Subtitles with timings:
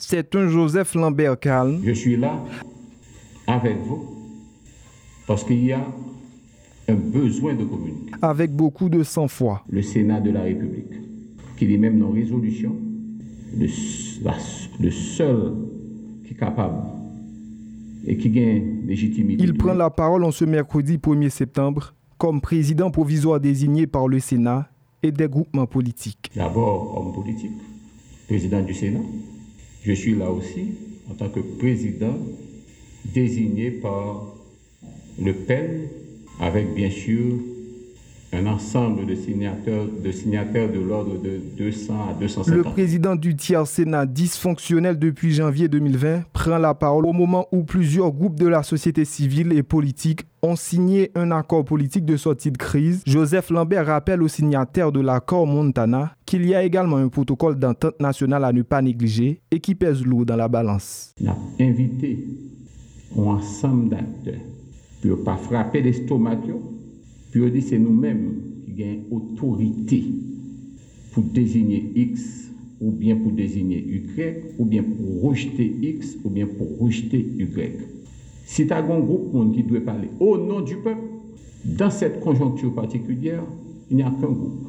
[0.00, 1.80] c'est un Joseph Lambert calme.
[1.84, 2.42] Je suis là
[3.46, 4.16] avec vous
[5.26, 5.84] parce qu'il y a
[6.88, 8.12] un besoin de communiquer.
[8.22, 9.64] Avec beaucoup de sang-froid.
[9.70, 10.92] Le Sénat de la République,
[11.56, 12.74] qui est même dans résolution,
[13.56, 13.66] le,
[14.80, 15.52] le seul
[16.26, 16.82] qui est capable
[18.06, 19.42] et qui gagne légitimité.
[19.44, 24.18] Il prend la parole en ce mercredi 1er septembre comme président provisoire désigné par le
[24.18, 24.68] Sénat
[25.02, 26.30] et des groupements politiques.
[26.34, 27.52] D'abord homme politique,
[28.26, 29.00] président du Sénat.
[29.82, 30.72] Je suis là aussi
[31.10, 32.18] en tant que président
[33.04, 34.22] désigné par
[35.20, 35.88] le PEN
[36.38, 37.38] avec bien sûr
[38.32, 42.54] un ensemble de signataires de, signataires de l'ordre de 200 à 250.
[42.54, 47.64] Le président du tiers Sénat dysfonctionnel depuis janvier 2020 prend la parole au moment où
[47.64, 52.52] plusieurs groupes de la société civile et politique ont signé un accord politique de sortie
[52.52, 53.02] de crise.
[53.04, 58.00] Joseph Lambert rappelle aux signataires de l'accord Montana qu'il y a également un protocole d'entente
[58.00, 61.14] nationale à ne pas négliger et qui pèse lourd dans la balance.
[61.20, 62.24] On a invité
[63.18, 64.40] un ensemble d'acteurs
[65.02, 66.36] pour pas frapper l'estomac
[67.30, 68.34] puis on dit c'est nous-mêmes
[68.66, 70.04] qui avons autorité
[71.12, 72.50] pour désigner X
[72.80, 77.72] ou bien pour désigner Y ou bien pour rejeter X ou bien pour rejeter Y.
[78.44, 81.02] Si tu as un groupe qui doit parler au nom du peuple,
[81.64, 83.44] dans cette conjoncture particulière,
[83.90, 84.66] il n'y a qu'un groupe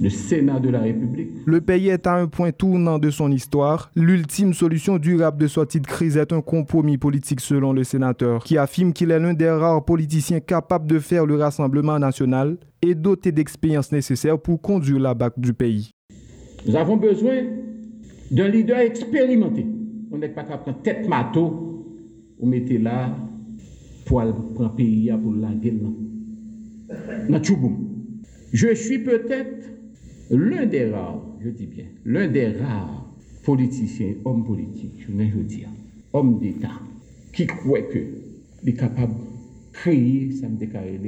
[0.00, 1.30] le Sénat de la République.
[1.46, 3.90] Le pays est à un point tournant de son histoire.
[3.96, 8.58] L'ultime solution durable de sortie de crise est un compromis politique selon le sénateur, qui
[8.58, 13.32] affirme qu'il est l'un des rares politiciens capables de faire le Rassemblement national et doté
[13.32, 15.90] d'expérience nécessaire pour conduire la BAC du pays.
[16.66, 17.42] Nous avons besoin
[18.30, 19.66] d'un leader expérimenté.
[20.10, 21.84] On n'est pas capable de tête mato,
[22.38, 23.16] ou mettez là
[24.04, 24.22] pour
[24.54, 25.80] prendre pays pour la gueule.
[28.52, 29.75] Je suis peut-être
[30.30, 33.06] l'un des rares, je dis bien, l'un des rares
[33.44, 35.68] politiciens, hommes politiques, je veux dire,
[36.12, 36.80] hommes d'État,
[37.32, 37.98] qui croient que
[38.66, 40.98] est capable de créer, ça me déclaré,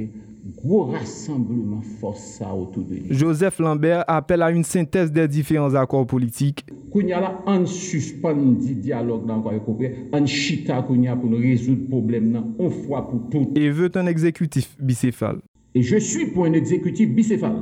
[0.55, 3.03] gros rassemblement force autour de lui.
[3.09, 6.65] Joseph Lambert appelle à une synthèse des différents accords politiques.
[6.91, 9.43] Qu'on y a là, on suspend le dialogue dans
[10.13, 13.57] on chita qu'on y a pour résoudre le problème, une fois pour toutes.
[13.57, 15.39] Et veut un exécutif bicéphale.
[15.75, 17.57] Et je suis pour un exécutif bicéphale.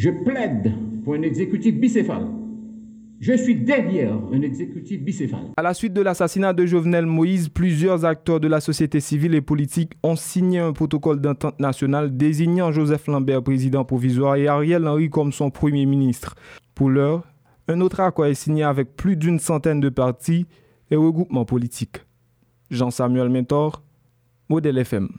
[0.00, 0.72] Je plaide
[1.04, 2.26] pour un exécutif bicéphale.
[3.20, 5.50] Je suis derrière un exécutif bicéphale.
[5.58, 9.42] À la suite de l'assassinat de Jovenel Moïse, plusieurs acteurs de la société civile et
[9.42, 15.10] politique ont signé un protocole d'entente nationale désignant Joseph Lambert président provisoire et Ariel Henry
[15.10, 16.34] comme son premier ministre.
[16.74, 17.30] Pour l'heure,
[17.68, 20.46] un autre accord est signé avec plus d'une centaine de partis
[20.90, 21.98] et regroupements politiques.
[22.70, 23.82] Jean-Samuel Mentor,
[24.48, 25.10] Modèle FM.